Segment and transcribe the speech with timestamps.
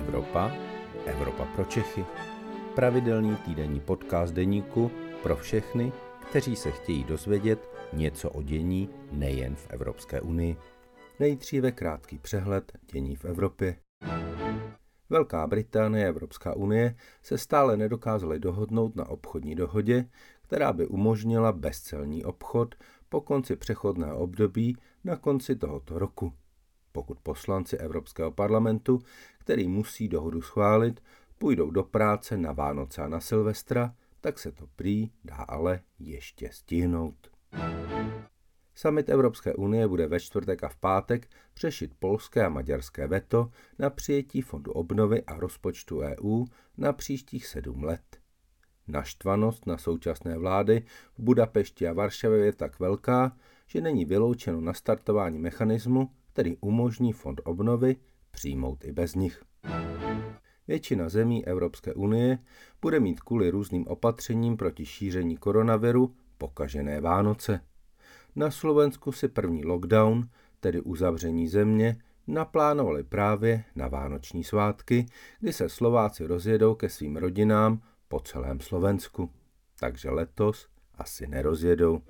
[0.00, 0.52] Evropa,
[1.06, 2.04] Evropa pro Čechy.
[2.74, 4.90] Pravidelný týdenní podcast deníku
[5.22, 5.92] pro všechny,
[6.30, 10.56] kteří se chtějí dozvědět něco o dění nejen v Evropské unii.
[11.20, 13.76] Nejdříve krátký přehled dění v Evropě.
[15.10, 20.08] Velká Británie a Evropská unie se stále nedokázaly dohodnout na obchodní dohodě,
[20.42, 22.74] která by umožnila bezcelní obchod
[23.08, 26.32] po konci přechodného období na konci tohoto roku.
[26.92, 28.98] Pokud poslanci Evropského parlamentu,
[29.38, 31.02] který musí dohodu schválit,
[31.38, 36.48] půjdou do práce na Vánoce a na Silvestra, tak se to prý dá ale ještě
[36.52, 37.30] stihnout.
[38.74, 43.90] Summit Evropské unie bude ve čtvrtek a v pátek řešit polské a maďarské veto na
[43.90, 46.44] přijetí fondu obnovy a rozpočtu EU
[46.76, 48.20] na příštích sedm let.
[48.88, 50.84] Naštvanost na současné vlády
[51.18, 57.40] v Budapešti a Varšavě je tak velká, že není vyloučeno nastartování mechanismu, který umožní fond
[57.44, 57.96] obnovy
[58.30, 59.42] přijmout i bez nich.
[60.68, 62.38] Většina zemí Evropské unie
[62.82, 67.60] bude mít kvůli různým opatřením proti šíření koronaviru pokažené Vánoce.
[68.36, 70.28] Na Slovensku si první lockdown,
[70.60, 71.96] tedy uzavření země,
[72.26, 75.06] naplánovali právě na vánoční svátky,
[75.40, 79.30] kdy se Slováci rozjedou ke svým rodinám po celém Slovensku.
[79.80, 82.00] Takže letos asi nerozjedou.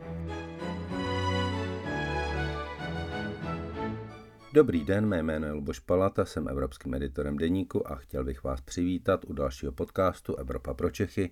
[4.53, 8.61] Dobrý den, mé jméno je Luboš Palata, jsem evropským editorem Deníku a chtěl bych vás
[8.61, 11.31] přivítat u dalšího podcastu Evropa pro Čechy.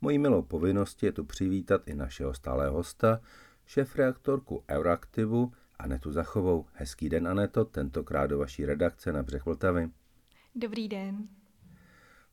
[0.00, 3.20] Mojí milou povinností je tu přivítat i našeho stálého hosta,
[3.66, 6.66] šéf-reaktorku Euraktivu Anetu Zachovou.
[6.72, 9.90] Hezký den, Aneto, tentokrát do vaší redakce na břeh Vltavy.
[10.54, 11.28] Dobrý den.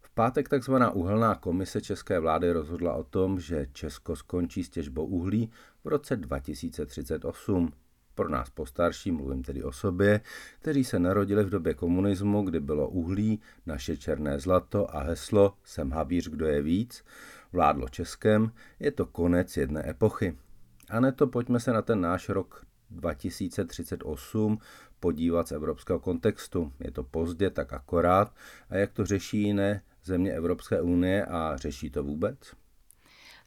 [0.02, 5.06] V pátek takzvaná uhelná komise české vlády rozhodla o tom, že Česko skončí s těžbou
[5.06, 5.52] uhlí
[5.84, 7.73] v roce 2038.
[8.16, 10.22] Pro nás postarší, mluvím tedy o sobě,
[10.59, 15.92] kteří se narodili v době komunismu, kdy bylo uhlí, naše černé zlato a heslo Jsem
[15.92, 17.04] habíř, kdo je víc,
[17.52, 20.37] vládlo Českem, je to konec jedné epochy.
[20.89, 24.58] A ne to pojďme se na ten náš rok 2038
[24.99, 26.71] podívat z evropského kontextu.
[26.80, 28.36] Je to pozdě, tak akorát.
[28.70, 32.62] A jak to řeší jiné země Evropské unie a řeší to vůbec?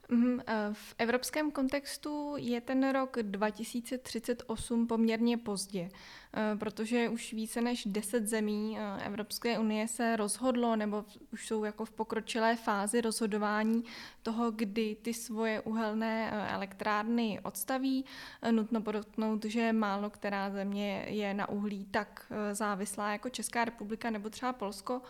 [0.08, 5.90] Mhm, eh, v evropském kontextu je ten rok 2038 poměrně pozdě,
[6.34, 11.64] eh, protože už více než 10 zemí eh, Evropské unie se rozhodlo, nebo už jsou
[11.64, 13.84] jako v pokročilé fázi rozhodování
[14.22, 18.04] toho, kdy ty svoje uhelné elektrárny odstaví.
[18.50, 24.30] Nutno podotknout, že málo která země je na uhlí tak závislá jako Česká republika nebo
[24.30, 25.02] třeba Polsko.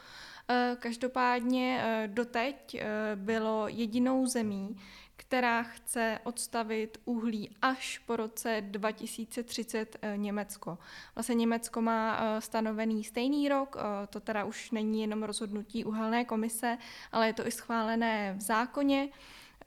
[0.49, 4.77] Eh, každopádně eh, doteď eh, bylo jedinou zemí,
[5.17, 10.79] která chce odstavit uhlí až po roce 2030 Německo.
[11.15, 13.77] Vlastně Německo má stanovený stejný rok,
[14.11, 16.79] to teda už není jenom rozhodnutí uhelné komise,
[17.13, 19.09] ale je to i schválené v zákoně.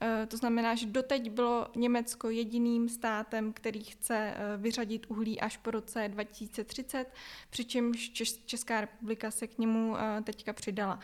[0.02, 5.56] Eh, to znamená, že doteď bylo Německo jediným státem, který chce eh, vyřadit uhlí až
[5.56, 7.06] po roce 2030,
[7.50, 8.10] přičemž
[8.46, 10.98] Česká republika se k němu eh, teďka přidala.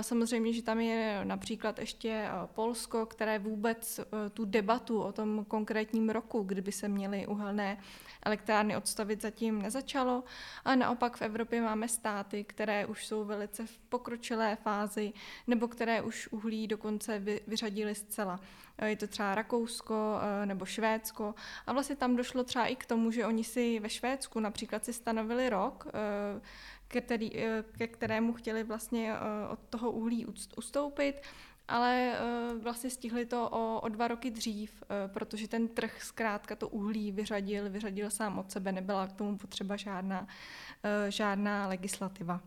[0.00, 4.00] Samozřejmě, že tam je například ještě Polsko, které vůbec
[4.32, 7.78] tu debatu o tom konkrétním roku, kdyby se měly uhelné
[8.22, 10.24] elektrárny odstavit, zatím nezačalo.
[10.64, 15.12] A naopak v Evropě máme státy, které už jsou velice v pokročilé fázi,
[15.46, 18.39] nebo které už uhlí dokonce vyřadili zcela.
[18.86, 21.34] Je to třeba Rakousko eh, nebo Švédsko.
[21.66, 24.92] A vlastně tam došlo třeba i k tomu, že oni si ve Švédsku například si
[24.92, 26.40] stanovili rok, eh,
[26.88, 29.14] který, eh, ke kterému chtěli vlastně
[29.50, 31.22] od toho uhlí ustoupit
[31.72, 32.18] ale
[32.62, 37.70] vlastně stihli to o, o dva roky dřív, protože ten trh zkrátka to uhlí vyřadil,
[37.70, 40.26] vyřadil sám od sebe, nebyla k tomu potřeba žádná,
[41.08, 42.40] žádná legislativa.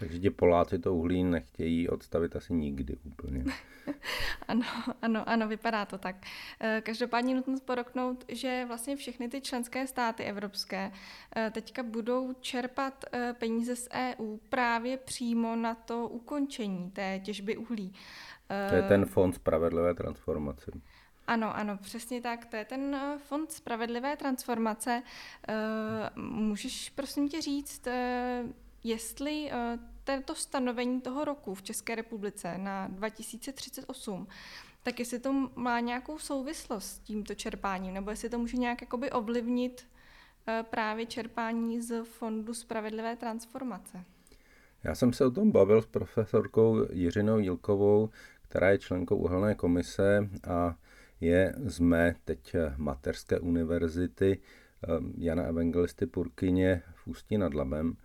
[0.00, 3.44] Takže ti Poláci to uhlí nechtějí odstavit asi nikdy úplně.
[4.48, 4.64] ano,
[5.02, 6.16] ano, ano, vypadá to tak.
[6.60, 10.92] Eh, každopádně nutno poroknout, že vlastně všechny ty členské státy evropské
[11.36, 17.56] eh, teďka budou čerpat eh, peníze z EU právě přímo na to ukončení té těžby
[17.56, 17.92] uhlí.
[18.68, 20.72] To je ten fond spravedlivé transformace.
[21.26, 22.46] Ano, ano, přesně tak.
[22.46, 25.02] To je ten fond spravedlivé transformace.
[26.16, 27.88] Můžeš prosím tě říct,
[28.84, 29.50] jestli
[30.04, 34.26] tento stanovení toho roku v České republice na 2038,
[34.82, 39.10] tak jestli to má nějakou souvislost s tímto čerpáním, nebo jestli to může nějak jakoby
[39.10, 44.04] ovlivnit uh, právě čerpání z Fondu Spravedlivé transformace.
[44.84, 48.10] Já jsem se o tom bavil s profesorkou Jiřinou Jilkovou,
[48.42, 50.74] která je členkou uhelné komise a
[51.20, 54.40] je z mé teď mateřské univerzity
[55.18, 57.96] Jana Evangelisty Purkyně v Ústí nad Labem.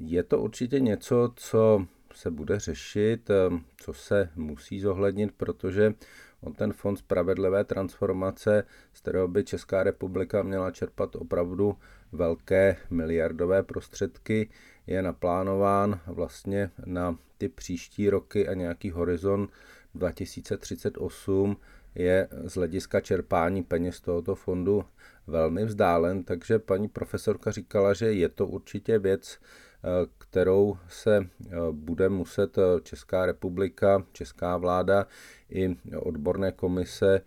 [0.00, 3.30] Je to určitě něco, co se bude řešit,
[3.76, 5.94] co se musí zohlednit, protože
[6.40, 11.76] on ten fond spravedlivé transformace, z kterého by Česká republika měla čerpat opravdu
[12.12, 14.48] velké miliardové prostředky,
[14.86, 19.50] je naplánován vlastně na ty příští roky a nějaký horizont
[19.94, 21.56] 2038
[21.96, 24.84] je z hlediska čerpání peněz tohoto fondu
[25.26, 29.88] velmi vzdálen, takže paní profesorka říkala, že je to určitě věc, eh,
[30.18, 35.06] kterou se eh, bude muset eh, Česká republika, Česká vláda
[35.50, 37.20] i odborné komise,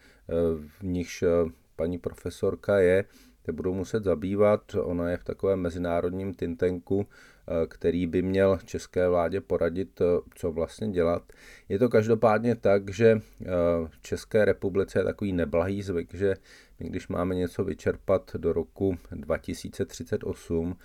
[0.68, 1.24] v nichž
[1.76, 3.06] paní profesorka je,
[3.52, 4.76] budou muset zabývat.
[4.76, 10.06] Ona je v takovém mezinárodním tintenku, eh, který by měl české vládě poradit, eh,
[10.36, 11.24] co vlastně dělat.
[11.70, 13.46] Je to každopádně tak, že eh,
[13.88, 16.36] v České republice je takový neblahý zvyk, že
[16.80, 20.76] my když máme něco vyčerpat do roku 2038,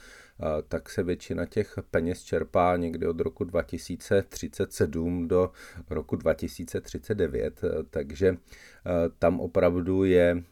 [0.69, 5.51] tak se většina těch peněz čerpá někdy od roku 2037 do
[5.91, 7.61] roku 2039,
[7.91, 8.37] takže
[9.19, 10.43] tam opravdu je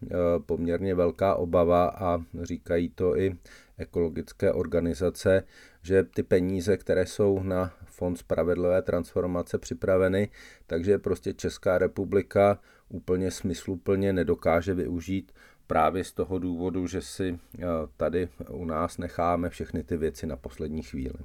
[0.46, 3.36] poměrně velká obava a říkají to i
[3.78, 5.42] ekologické organizace,
[5.82, 10.28] že ty peníze, které jsou na Fond spravedlivé transformace připraveny,
[10.66, 12.58] takže prostě Česká republika
[12.88, 15.32] úplně smysluplně nedokáže využít
[15.72, 17.62] právě z toho důvodu, že si eh,
[17.96, 21.18] tady u nás necháme všechny ty věci na poslední chvíli.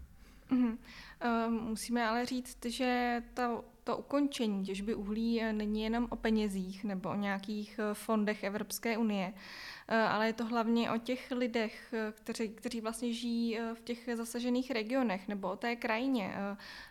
[0.51, 0.77] Mm-hmm.
[1.49, 7.09] Musíme ale říct, že ta to ukončení těžby uhlí eh, není jenom o penězích nebo
[7.09, 9.33] o nějakých eh, fondech Evropské unie,
[9.87, 14.71] eh, ale je to hlavně o těch lidech, kteří, kteří vlastně žijí v těch zasažených
[14.71, 16.33] regionech nebo o té krajině.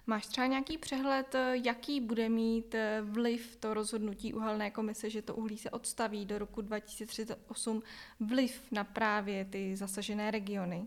[0.07, 5.59] Máš třeba nějaký přehled, jaký bude mít vliv to rozhodnutí uhelné komise, že to uhlí
[5.59, 7.83] se odstaví do roku 2038,
[8.21, 10.87] vliv na právě ty zasažené regiony?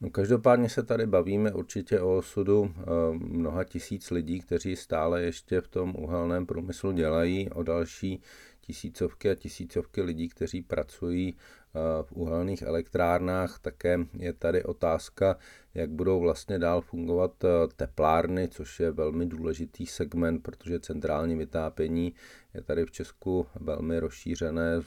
[0.00, 5.60] No, každopádně se tady bavíme určitě o osudu eh, mnoha tisíc lidí, kteří stále ještě
[5.60, 8.22] v tom uhelném průmyslu dělají, o další
[8.60, 13.58] tisícovky a tisícovky lidí, kteří pracují eh, v uhelných elektrárnách.
[13.58, 15.36] Také je tady otázka,
[15.74, 22.14] jak budou vlastně dál fungovat eh, teplárny, což je velmi důležitý segment, protože centrální vytápění
[22.54, 24.80] je tady v Česku velmi rozšířené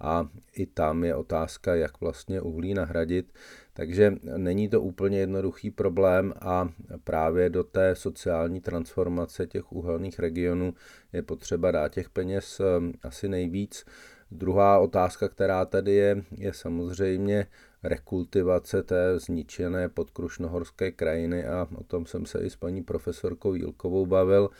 [0.00, 3.32] a i tam je otázka, jak vlastně uhlí nahradit.
[3.76, 6.68] Takže není to úplně jednoduchý problém a
[7.04, 10.74] právě do té sociální transformace těch uhelných regionů
[11.12, 12.64] je potřeba dát těch peněz eh,
[13.02, 13.84] asi nejvíc.
[14.30, 17.46] Druhá otázka, která tady je, je samozřejmě
[17.82, 24.06] rekultivace té zničené podkrušnohorské krajiny a o tom jsem se i s paní profesorkou Jílkovou
[24.06, 24.50] bavil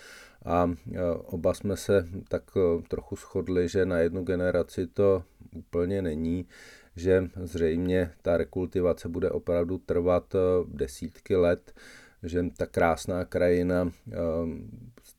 [0.45, 5.23] a eh, oba jsme se tak eh, trochu shodli, že na jednu generaci to
[5.55, 6.47] úplně není,
[6.97, 10.39] že zřejmě ta rekultivace bude opravdu trvat eh,
[10.69, 11.73] desítky let,
[12.23, 14.17] že ta krásná krajina eh,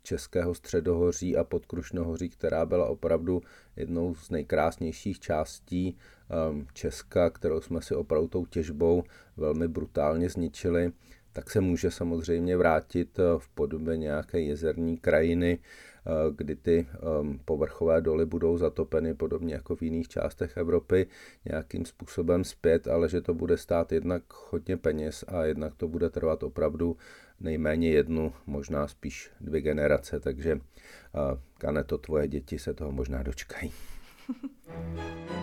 [0.03, 3.41] Českého středohoří a podkrušnohoří, která byla opravdu
[3.75, 9.03] jednou z nejkrásnějších částí eh, Česka, kterou jsme si opravdu tou těžbou
[9.37, 10.91] velmi brutálně zničili,
[11.33, 15.59] tak se může samozřejmě vrátit v podobě nějaké jezerní krajiny,
[16.35, 21.07] kdy ty ehm, povrchové doly budou zatopeny podobně jako v jiných částech Evropy
[21.45, 26.09] nějakým způsobem zpět, ale že to bude stát jednak hodně peněz a jednak to bude
[26.09, 26.97] trvat opravdu
[27.39, 30.59] nejméně jednu, možná spíš dvě generace, takže eh,
[31.57, 33.71] Kane, to tvoje děti se toho možná dočkají.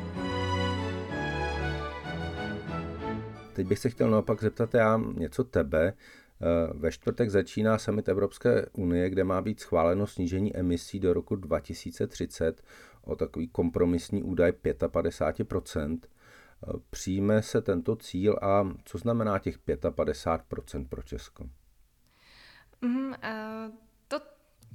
[3.54, 5.92] Teď bych se chtěl naopak zeptat já něco tebe.
[6.44, 11.36] Eh, ve čtvrtek začíná summit Evropské unie, kde má být schváleno snížení emisí do roku
[11.36, 12.62] 2030
[13.02, 15.98] o takový kompromisní údaj 55%.
[16.04, 21.44] Eh, přijme se tento cíl a co znamená těch 55% pro Česko?
[22.80, 23.14] Mm, uh,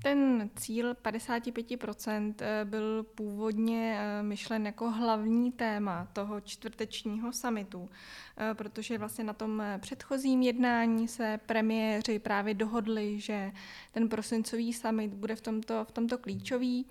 [0.01, 7.89] ten cíl 55% eh, byl původně eh, myšlen jako hlavní téma toho čtvrtečního samitu,
[8.37, 13.51] eh, protože vlastně na tom předchozím jednání se premiéři právě dohodli, že
[13.91, 16.85] ten prosincový summit bude v tomto, v tomto klíčový.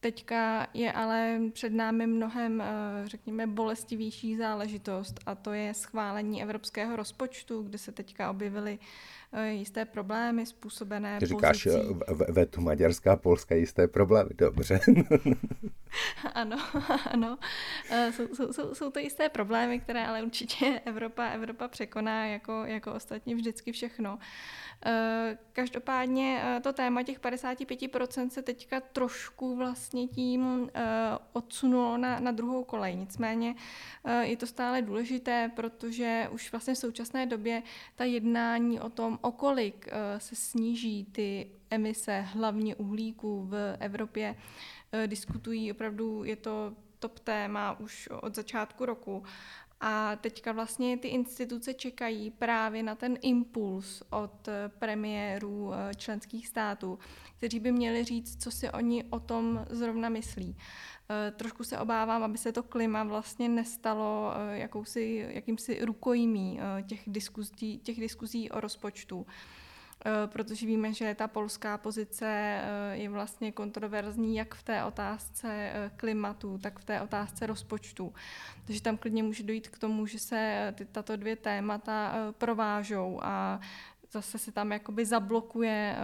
[0.00, 2.62] Teďka je ale před námi mnohem,
[3.04, 8.78] řekněme, bolestivější záležitost a to je schválení evropského rozpočtu, kde se teďka objevily
[9.50, 11.88] jisté problémy způsobené Ty říkáš pozicí.
[11.88, 14.80] v, vetu Maďarská, Polska jisté problémy, dobře.
[16.34, 16.56] ano,
[17.10, 17.38] ano.
[18.10, 22.94] Jsou, jsou, jsou, jsou to jisté problémy, které ale určitě Evropa, Evropa překoná jako, jako
[22.94, 24.18] ostatně vždycky všechno.
[25.52, 30.70] Každopádně to téma těch 55% se teďka trošku vlastně tím
[31.32, 32.96] odsunulo na, na druhou kolej.
[32.96, 33.54] Nicméně
[34.20, 37.62] je to stále důležité, protože už vlastně v současné době
[37.96, 44.36] ta jednání o tom, o kolik se sníží ty emise hlavně uhlíků v Evropě,
[45.06, 49.22] diskutují opravdu, je to top téma už od začátku roku.
[49.80, 56.98] A teďka vlastně ty instituce čekají právě na ten impuls od premiérů členských států,
[57.36, 60.56] kteří by měli říct, co si oni o tom zrovna myslí.
[61.36, 68.00] Trošku se obávám, aby se to klima vlastně nestalo jakousi, jakýmsi rukojmí těch diskuzí, těch
[68.00, 69.26] diskuzí o rozpočtu.
[70.06, 75.48] Eh, protože víme, že ta polská pozice eh, je vlastně kontroverzní jak v té otázce
[75.52, 78.14] eh, klimatu, tak v té otázce rozpočtu.
[78.64, 83.60] Takže tam klidně může dojít k tomu, že se ty, tato dvě témata provážou a
[84.12, 85.96] zase se tam jakoby zablokuje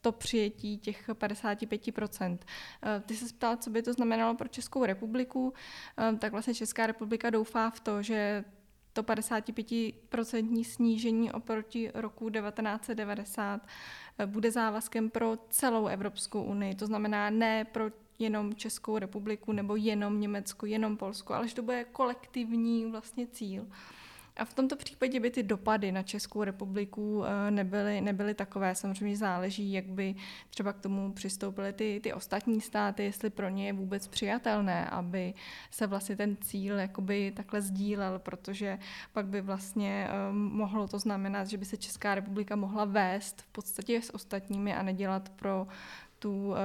[0.00, 2.38] to přijetí těch 55%.
[3.06, 5.54] Ty se ptal, co by to znamenalo pro Českou republiku,
[6.18, 8.44] tak vlastně Česká republika doufá v to, že
[8.96, 13.60] to 55% snížení oproti roku 1990
[14.18, 16.74] eh, bude závazkem pro celou Evropskou unii.
[16.74, 21.62] To znamená ne pro jenom Českou republiku nebo jenom Německo, jenom Polsko, ale že to
[21.62, 23.66] bude kolektivní vlastně cíl.
[24.36, 28.74] A v tomto případě by ty dopady na Českou republiku eh, nebyly, nebyly takové.
[28.74, 30.14] Samozřejmě záleží, jak by
[30.50, 35.34] třeba k tomu přistoupily ty, ty ostatní státy, jestli pro ně je vůbec přijatelné, aby
[35.70, 38.78] se vlastně ten cíl jakoby takhle sdílel, protože
[39.12, 43.46] pak by vlastně eh, mohlo to znamenat, že by se Česká republika mohla vést v
[43.46, 45.66] podstatě s ostatními a nedělat pro
[46.18, 46.58] tu eh,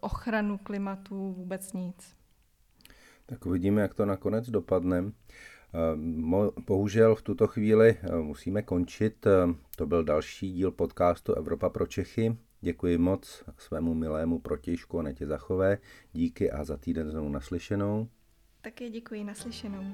[0.00, 2.16] ochranu klimatu vůbec nic.
[3.26, 5.12] Tak uvidíme, jak to nakonec dopadne.
[6.66, 9.26] Bohužel v tuto chvíli eh, musíme končit.
[9.26, 12.36] Eh, to byl další díl podcastu Evropa pro Čechy.
[12.60, 15.78] Děkuji moc svému milému protějšku Anetě Zachové.
[16.12, 18.08] Díky a za týden znovu naslyšenou.
[18.60, 19.84] Také děkuji naslyšenou.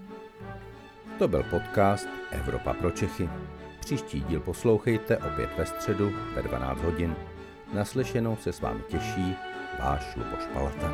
[1.19, 3.29] To byl podcast Evropa pro Čechy.
[3.81, 7.17] Příští díl poslouchejte opět ve středu ve 12 hodin.
[7.75, 9.35] Naslyšenou se s vámi těší
[9.81, 10.91] váš Luboš Palata.